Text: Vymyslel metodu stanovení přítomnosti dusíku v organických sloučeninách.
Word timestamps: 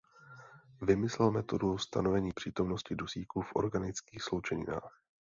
Vymyslel 0.81 1.31
metodu 1.31 1.77
stanovení 1.77 2.31
přítomnosti 2.33 2.95
dusíku 2.95 3.41
v 3.41 3.55
organických 3.55 4.23
sloučeninách. 4.23 4.99